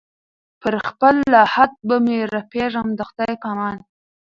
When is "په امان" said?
3.41-3.77